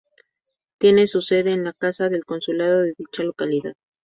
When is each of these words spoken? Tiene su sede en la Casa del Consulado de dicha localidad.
Tiene 0.79 1.05
su 1.05 1.21
sede 1.21 1.51
en 1.53 1.63
la 1.63 1.73
Casa 1.73 2.09
del 2.09 2.25
Consulado 2.25 2.79
de 2.81 2.95
dicha 2.97 3.21
localidad. 3.21 3.75